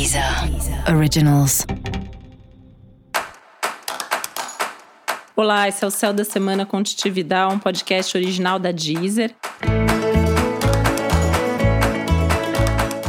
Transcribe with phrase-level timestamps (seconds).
[0.00, 0.24] Deezer
[0.96, 1.66] Originals.
[5.36, 9.34] Olá, esse é o Céu da Semana com Titividade, um podcast original da Deezer.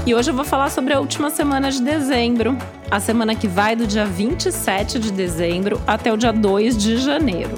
[0.05, 2.57] E hoje eu vou falar sobre a última semana de dezembro,
[2.91, 7.55] a semana que vai do dia 27 de dezembro até o dia 2 de janeiro.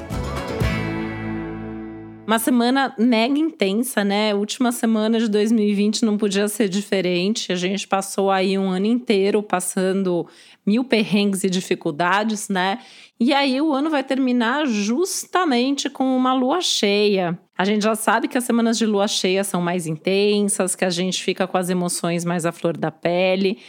[2.25, 4.33] Uma semana mega intensa, né?
[4.33, 7.51] Última semana de 2020 não podia ser diferente.
[7.51, 10.25] A gente passou aí um ano inteiro passando
[10.65, 12.79] mil perrengues e dificuldades, né?
[13.19, 17.37] E aí o ano vai terminar justamente com uma lua cheia.
[17.57, 20.89] A gente já sabe que as semanas de lua cheia são mais intensas, que a
[20.89, 23.59] gente fica com as emoções mais à flor da pele.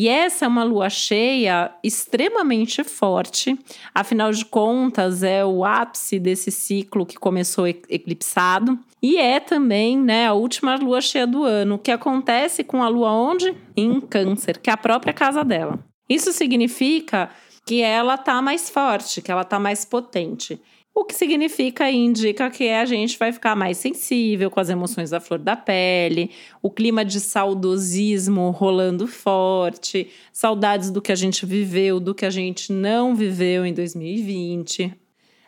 [0.00, 3.54] E essa é uma lua cheia extremamente forte,
[3.94, 8.78] afinal de contas, é o ápice desse ciclo que começou eclipsado.
[9.02, 13.12] E é também né, a última lua cheia do ano, que acontece com a lua
[13.12, 13.54] onde?
[13.76, 15.78] Em Câncer, que é a própria casa dela.
[16.08, 17.28] Isso significa
[17.66, 20.58] que ela tá mais forte, que ela tá mais potente.
[20.92, 25.10] O que significa e indica que a gente vai ficar mais sensível com as emoções
[25.10, 31.46] da flor da pele, o clima de saudosismo rolando forte, saudades do que a gente
[31.46, 34.92] viveu, do que a gente não viveu em 2020,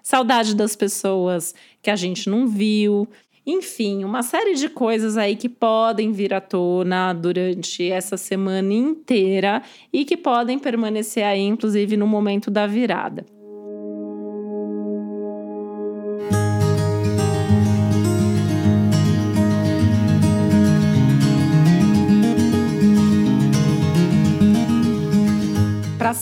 [0.03, 3.09] saudade das pessoas que a gente não viu.
[3.45, 9.61] Enfim, uma série de coisas aí que podem vir à tona durante essa semana inteira
[9.93, 13.27] e que podem permanecer aí, inclusive, no momento da virada.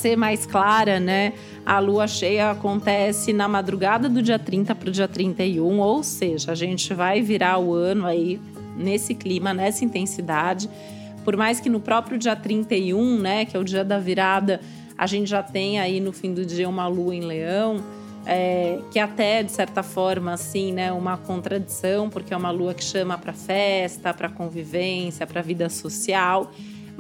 [0.01, 1.35] Ser mais clara, né?
[1.65, 6.53] A lua cheia acontece na madrugada do dia 30 para o dia 31, ou seja,
[6.53, 8.41] a gente vai virar o ano aí
[8.77, 10.71] nesse clima, nessa intensidade.
[11.23, 14.61] Por mais que no próprio dia 31, né, que é o dia da virada,
[14.97, 17.85] a gente já tem aí no fim do dia uma lua em leão,
[18.25, 22.83] é, que até de certa forma assim, né, uma contradição, porque é uma lua que
[22.83, 26.51] chama para festa, para convivência, para vida social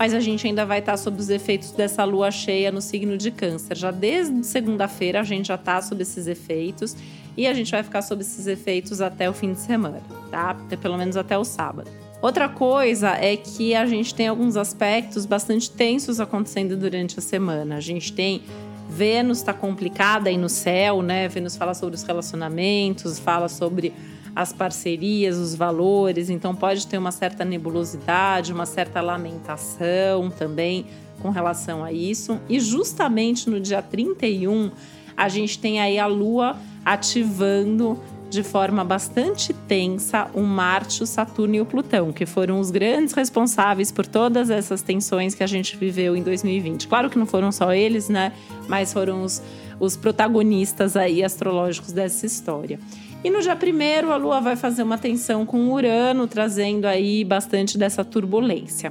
[0.01, 3.31] mas a gente ainda vai estar sob os efeitos dessa lua cheia no signo de
[3.31, 3.77] Câncer.
[3.77, 6.97] Já desde segunda-feira a gente já está sob esses efeitos
[7.37, 10.01] e a gente vai ficar sob esses efeitos até o fim de semana,
[10.31, 10.53] tá?
[10.53, 11.91] Até, pelo menos até o sábado.
[12.23, 17.77] Outra coisa é que a gente tem alguns aspectos bastante tensos acontecendo durante a semana.
[17.77, 18.41] A gente tem
[18.89, 21.29] Vênus está complicada aí no céu, né?
[21.29, 23.93] Vênus fala sobre os relacionamentos, fala sobre
[24.35, 30.87] as parcerias, os valores, então pode ter uma certa nebulosidade, uma certa lamentação também
[31.21, 32.41] com relação a isso.
[32.49, 34.71] E justamente no dia 31,
[35.17, 37.99] a gente tem aí a Lua ativando
[38.31, 43.13] de forma bastante tensa o Marte, o Saturno e o Plutão, que foram os grandes
[43.13, 46.87] responsáveis por todas essas tensões que a gente viveu em 2020.
[46.87, 48.33] Claro que não foram só eles, né?
[48.69, 49.43] Mas foram os,
[49.81, 52.79] os protagonistas aí astrológicos dessa história.
[53.23, 57.77] E no dia primeiro, a Lua vai fazer uma tensão com Urano, trazendo aí bastante
[57.77, 58.91] dessa turbulência.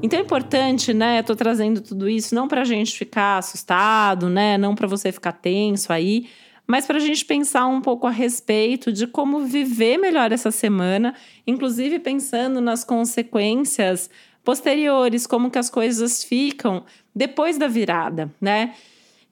[0.00, 1.18] Então é importante, né?
[1.18, 4.56] Eu tô trazendo tudo isso não para a gente ficar assustado, né?
[4.56, 6.28] Não para você ficar tenso aí,
[6.64, 11.14] mas para a gente pensar um pouco a respeito de como viver melhor essa semana,
[11.44, 14.08] inclusive pensando nas consequências
[14.44, 18.74] posteriores, como que as coisas ficam depois da virada, né?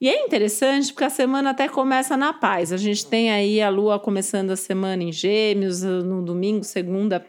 [0.01, 2.73] E é interessante porque a semana até começa na paz.
[2.73, 7.25] A gente tem aí a lua começando a semana em Gêmeos, no domingo, segunda,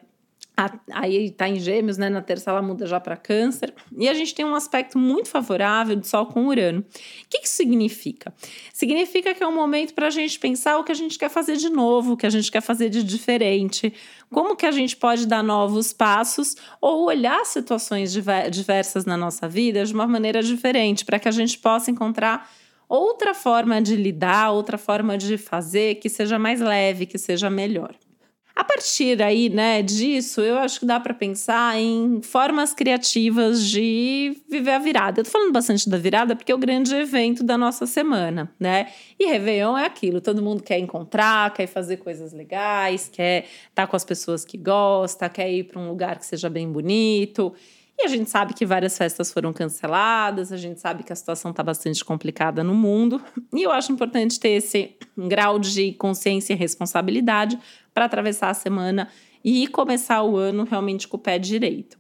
[0.92, 2.10] aí está em Gêmeos, né?
[2.10, 3.74] Na terça ela muda já para Câncer.
[3.96, 6.80] E a gente tem um aspecto muito favorável do Sol com Urano.
[6.80, 6.84] O
[7.30, 8.34] que isso significa?
[8.74, 11.58] Significa que é um momento para a gente pensar o que a gente quer fazer
[11.58, 13.94] de novo, o que a gente quer fazer de diferente,
[14.32, 19.86] como que a gente pode dar novos passos ou olhar situações diversas na nossa vida
[19.86, 22.50] de uma maneira diferente, para que a gente possa encontrar
[22.90, 27.94] outra forma de lidar, outra forma de fazer que seja mais leve, que seja melhor.
[28.58, 34.36] A partir aí, né, disso, eu acho que dá para pensar em formas criativas de
[34.50, 35.20] viver a virada.
[35.20, 38.88] Eu tô falando bastante da virada porque é o grande evento da nossa semana, né?
[39.20, 43.88] E Réveillon é aquilo, todo mundo quer encontrar, quer fazer coisas legais, quer estar tá
[43.88, 47.54] com as pessoas que gosta, quer ir para um lugar que seja bem bonito.
[48.00, 51.50] E a gente sabe que várias festas foram canceladas, a gente sabe que a situação
[51.50, 53.20] está bastante complicada no mundo.
[53.52, 57.58] E eu acho importante ter esse grau de consciência e responsabilidade
[57.98, 59.08] para atravessar a semana
[59.44, 61.98] e começar o ano realmente com o pé direito.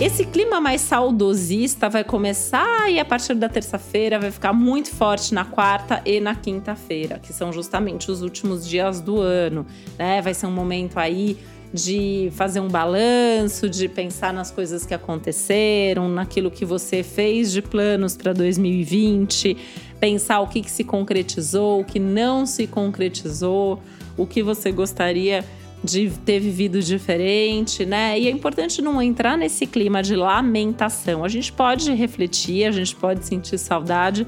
[0.00, 5.34] Esse clima mais saudosista vai começar e a partir da terça-feira vai ficar muito forte
[5.34, 9.66] na quarta e na quinta-feira, que são justamente os últimos dias do ano,
[9.98, 10.22] né?
[10.22, 11.36] Vai ser um momento aí
[11.72, 17.60] de fazer um balanço, de pensar nas coisas que aconteceram, naquilo que você fez de
[17.60, 19.56] planos para 2020,
[20.00, 23.80] pensar o que, que se concretizou, o que não se concretizou,
[24.16, 25.44] o que você gostaria
[25.82, 28.18] de ter vivido diferente, né?
[28.18, 31.24] E é importante não entrar nesse clima de lamentação.
[31.24, 34.26] A gente pode refletir, a gente pode sentir saudade,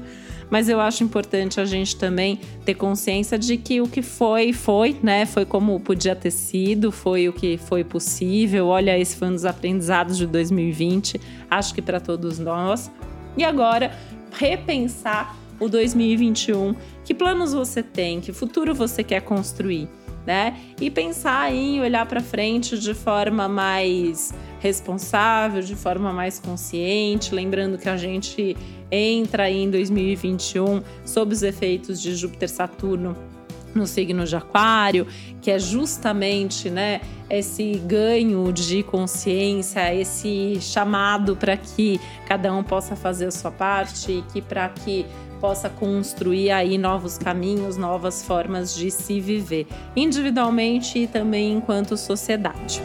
[0.51, 4.97] mas eu acho importante a gente também ter consciência de que o que foi, foi,
[5.01, 5.25] né?
[5.25, 8.67] Foi como podia ter sido, foi o que foi possível.
[8.67, 11.19] Olha, esse foi um dos aprendizados de 2020,
[11.49, 12.91] acho que para todos nós.
[13.37, 13.97] E agora,
[14.33, 16.75] repensar o 2021.
[17.05, 18.19] Que planos você tem?
[18.19, 19.87] Que futuro você quer construir?
[20.25, 20.55] né?
[20.79, 27.77] E pensar em olhar para frente de forma mais responsável, de forma mais consciente, lembrando
[27.77, 28.55] que a gente
[28.91, 33.15] entra em 2021 sob os efeitos de Júpiter Saturno
[33.73, 35.07] no signo de Aquário,
[35.41, 42.95] que é justamente, né, esse ganho de consciência, esse chamado para que cada um possa
[42.95, 45.05] fazer a sua parte e que para que
[45.39, 49.65] possa construir aí novos caminhos, novas formas de se viver,
[49.95, 52.81] individualmente e também enquanto sociedade.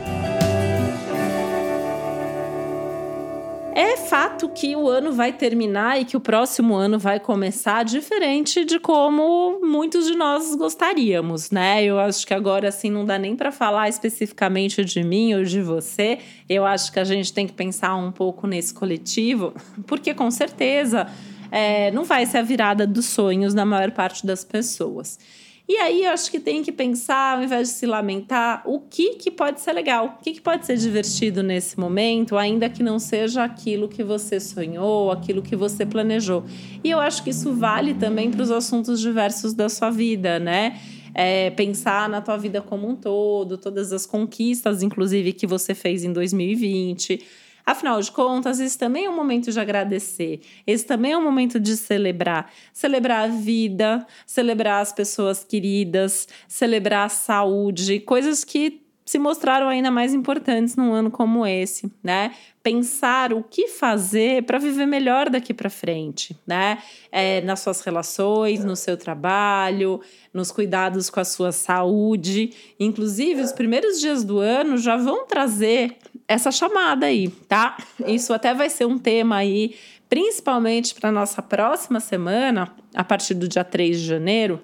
[4.56, 9.61] Que o ano vai terminar e que o próximo ano vai começar diferente de como
[9.62, 11.85] muitos de nós gostaríamos, né?
[11.85, 15.61] Eu acho que agora assim não dá nem para falar especificamente de mim ou de
[15.61, 16.19] você.
[16.49, 19.53] Eu acho que a gente tem que pensar um pouco nesse coletivo,
[19.87, 21.06] porque com certeza
[21.50, 25.19] é, não vai ser a virada dos sonhos na maior parte das pessoas.
[25.68, 29.16] E aí eu acho que tem que pensar, ao invés de se lamentar, o que,
[29.16, 33.00] que pode ser legal, o que, que pode ser divertido nesse momento, ainda que não
[33.00, 36.44] seja aquilo que você sonhou, aquilo que você planejou.
[36.84, 40.78] E eu acho que isso vale também para os assuntos diversos da sua vida, né?
[41.12, 46.04] É, pensar na tua vida como um todo, todas as conquistas, inclusive, que você fez
[46.04, 47.24] em 2020
[47.66, 51.58] Afinal de contas, esse também é um momento de agradecer, esse também é um momento
[51.58, 52.48] de celebrar.
[52.72, 59.90] Celebrar a vida, celebrar as pessoas queridas, celebrar a saúde, coisas que se mostraram ainda
[59.90, 62.32] mais importantes num ano como esse, né?
[62.60, 66.78] Pensar o que fazer para viver melhor daqui para frente, né?
[67.12, 70.00] É, nas suas relações, no seu trabalho,
[70.34, 72.50] nos cuidados com a sua saúde.
[72.80, 75.96] Inclusive, os primeiros dias do ano já vão trazer
[76.28, 77.76] essa chamada aí, tá?
[78.06, 79.76] Isso até vai ser um tema aí,
[80.08, 84.62] principalmente para nossa próxima semana, a partir do dia 3 de janeiro.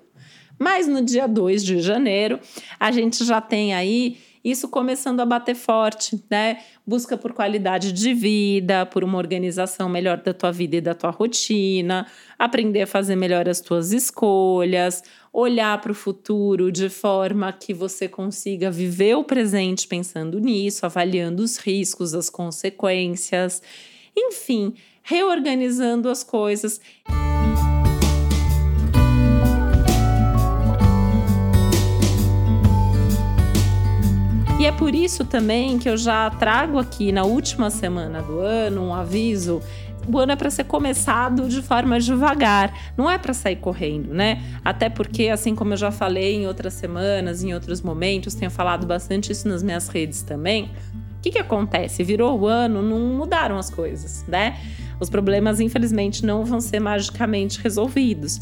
[0.59, 2.39] Mas no dia 2 de janeiro,
[2.79, 6.59] a gente já tem aí isso começando a bater forte, né?
[6.87, 11.11] Busca por qualidade de vida, por uma organização melhor da tua vida e da tua
[11.11, 12.07] rotina,
[12.39, 15.03] aprender a fazer melhor as tuas escolhas,
[15.33, 21.43] olhar para o futuro de forma que você consiga viver o presente pensando nisso, avaliando
[21.43, 23.63] os riscos, as consequências,
[24.17, 26.81] enfim, reorganizando as coisas.
[34.63, 38.81] E é por isso também que eu já trago aqui na última semana do ano
[38.81, 39.61] um aviso
[40.07, 44.41] o ano é para ser começado de forma devagar, não é para sair correndo, né?
[44.65, 48.87] Até porque, assim como eu já falei em outras semanas, em outros momentos, tenho falado
[48.87, 50.71] bastante isso nas minhas redes também.
[51.19, 52.05] O que, que acontece?
[52.05, 54.61] Virou o ano, não mudaram as coisas, né?
[55.01, 58.39] Os problemas, infelizmente, não vão ser magicamente resolvidos.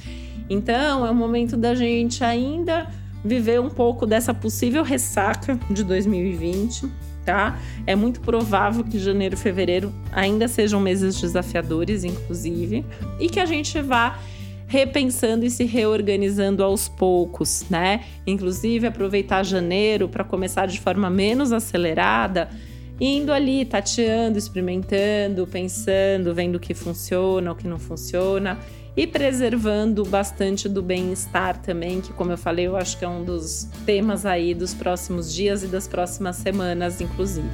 [0.50, 2.88] Então, é o momento da gente ainda
[3.24, 6.90] viver um pouco dessa possível ressaca de 2020,
[7.24, 7.58] tá?
[7.86, 12.84] É muito provável que janeiro e fevereiro ainda sejam meses desafiadores, inclusive,
[13.18, 14.18] e que a gente vá
[14.66, 18.04] repensando e se reorganizando aos poucos, né?
[18.26, 22.48] Inclusive aproveitar janeiro para começar de forma menos acelerada,
[23.00, 28.58] indo ali, tateando, experimentando, pensando, vendo o que funciona, o que não funciona
[29.00, 33.24] e preservando bastante do bem-estar também, que como eu falei, eu acho que é um
[33.24, 37.48] dos temas aí dos próximos dias e das próximas semanas, inclusive.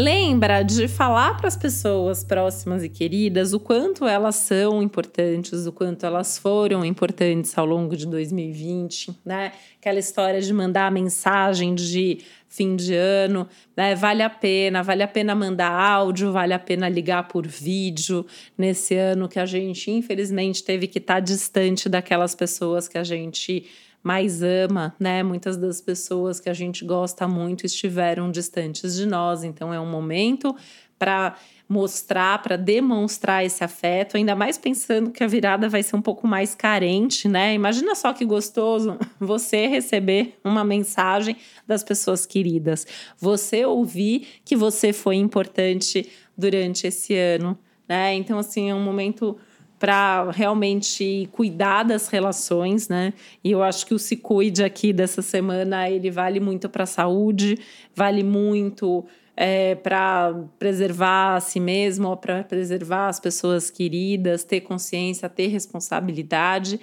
[0.00, 5.72] Lembra de falar para as pessoas próximas e queridas o quanto elas são importantes, o
[5.72, 9.50] quanto elas foram importantes ao longo de 2020, né?
[9.80, 13.96] Aquela história de mandar mensagem de fim de ano, né?
[13.96, 18.24] Vale a pena, vale a pena mandar áudio, vale a pena ligar por vídeo
[18.56, 23.02] nesse ano que a gente, infelizmente, teve que estar tá distante daquelas pessoas que a
[23.02, 23.66] gente
[24.02, 25.22] mais ama, né?
[25.22, 29.90] Muitas das pessoas que a gente gosta muito estiveram distantes de nós, então é um
[29.90, 30.54] momento
[30.98, 31.36] para
[31.68, 36.26] mostrar, para demonstrar esse afeto, ainda mais pensando que a virada vai ser um pouco
[36.26, 37.54] mais carente, né?
[37.54, 41.36] Imagina só que gostoso você receber uma mensagem
[41.66, 42.86] das pessoas queridas,
[43.18, 48.14] você ouvir que você foi importante durante esse ano, né?
[48.14, 49.36] Então, assim, é um momento
[49.78, 53.12] para realmente cuidar das relações, né?
[53.44, 56.86] E eu acho que o Se Cuide aqui dessa semana, ele vale muito para a
[56.86, 57.58] saúde,
[57.94, 59.04] vale muito
[59.36, 66.80] é, para preservar a si mesmo, para preservar as pessoas queridas, ter consciência, ter responsabilidade.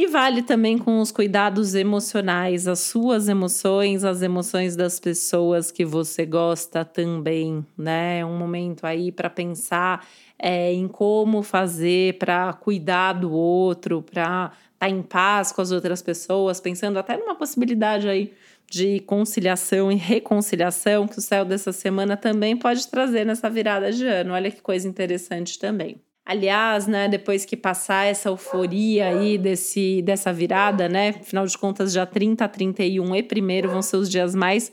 [0.00, 5.84] E vale também com os cuidados emocionais, as suas emoções, as emoções das pessoas que
[5.84, 8.20] você gosta também, né?
[8.20, 10.06] É um momento aí para pensar
[10.38, 15.72] é, em como fazer para cuidar do outro, para estar tá em paz com as
[15.72, 18.32] outras pessoas, pensando até numa possibilidade aí
[18.70, 24.06] de conciliação e reconciliação que o céu dessa semana também pode trazer nessa virada de
[24.06, 24.32] ano.
[24.32, 26.00] Olha que coisa interessante também.
[26.28, 31.90] Aliás, né, depois que passar essa euforia aí desse, dessa virada, né, afinal de contas,
[31.90, 34.70] dia 30, 31 e primeiro vão ser os dias mais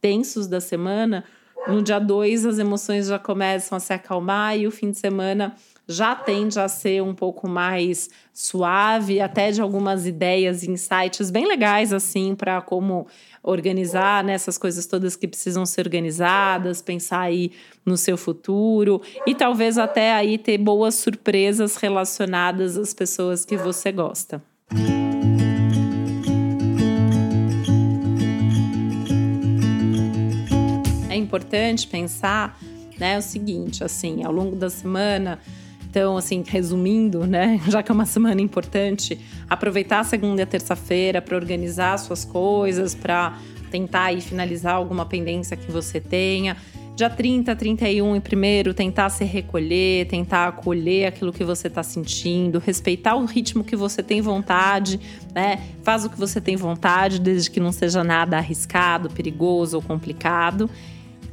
[0.00, 1.22] tensos da semana.
[1.68, 5.54] No dia 2, as emoções já começam a se acalmar e o fim de semana
[5.88, 11.46] já tende a ser um pouco mais suave, até de algumas ideias e insights bem
[11.46, 13.06] legais, assim, para como
[13.42, 17.52] organizar nessas né, coisas todas que precisam ser organizadas, pensar aí
[17.84, 23.92] no seu futuro e talvez até aí ter boas surpresas relacionadas às pessoas que você
[23.92, 24.42] gosta.
[31.08, 32.58] É importante pensar,
[32.98, 35.40] né, o seguinte, assim, ao longo da semana,
[35.96, 40.46] então, assim, resumindo, né, já que é uma semana importante, aproveitar a segunda e a
[40.46, 43.38] terça-feira para organizar suas coisas, para
[43.70, 46.54] tentar aí finalizar alguma pendência que você tenha.
[46.94, 52.58] Dia 30, 31 e primeiro, tentar se recolher, tentar acolher aquilo que você está sentindo,
[52.58, 55.00] respeitar o ritmo que você tem vontade,
[55.34, 55.62] né?
[55.82, 60.68] Faz o que você tem vontade, desde que não seja nada arriscado, perigoso ou complicado.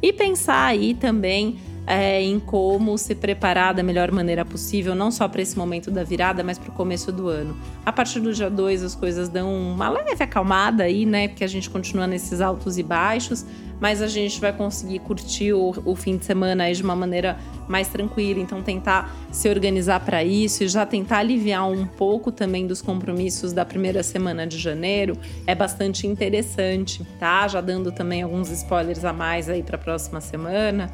[0.02, 5.28] E pensar aí também é, em como se preparar da melhor maneira possível, não só
[5.28, 7.58] para esse momento da virada, mas para o começo do ano.
[7.86, 11.28] A partir do dia 2, as coisas dão uma leve acalmada aí, né?
[11.28, 13.46] Porque a gente continua nesses altos e baixos,
[13.82, 17.38] mas a gente vai conseguir curtir o, o fim de semana aí de uma maneira
[17.68, 18.40] mais tranquila.
[18.40, 23.52] Então, tentar se organizar para isso e já tentar aliviar um pouco também dos compromissos
[23.52, 27.46] da primeira semana de janeiro é bastante interessante, tá?
[27.48, 30.90] Já dando também alguns spoilers a mais aí para a próxima semana.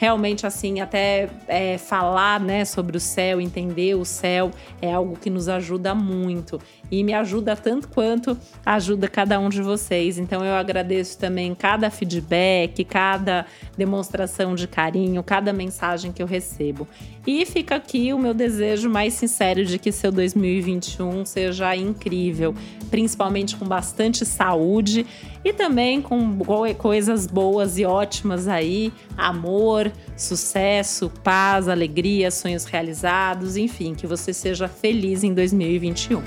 [0.00, 5.28] realmente assim até é, falar né sobre o céu entender o céu é algo que
[5.28, 6.58] nos ajuda muito
[6.90, 10.18] e me ajuda tanto quanto ajuda cada um de vocês.
[10.18, 16.88] Então eu agradeço também cada feedback, cada demonstração de carinho, cada mensagem que eu recebo.
[17.26, 22.54] E fica aqui o meu desejo mais sincero de que seu 2021 seja incrível,
[22.90, 25.06] principalmente com bastante saúde
[25.44, 26.38] e também com
[26.78, 34.68] coisas boas e ótimas aí, amor, sucesso, paz, alegria, sonhos realizados, enfim, que você seja
[34.68, 36.22] feliz em 2021.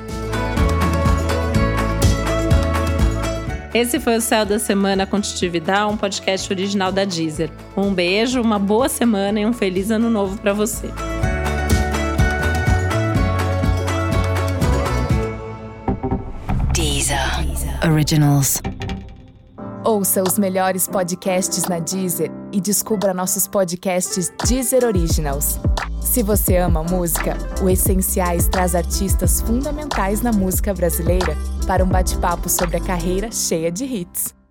[3.74, 7.50] Esse foi o Céu da Semana com Titividade, um podcast original da Deezer.
[7.75, 10.88] Um beijo, uma boa semana e um feliz ano novo para você.
[16.72, 17.46] Deezer.
[17.48, 17.91] Deezer.
[17.91, 18.62] Originals.
[19.84, 25.60] Ouça os melhores podcasts na Deezer e descubra nossos podcasts Deezer Originals.
[26.00, 32.48] Se você ama música, o Essenciais traz artistas fundamentais na música brasileira para um bate-papo
[32.48, 34.42] sobre a carreira cheia de hits.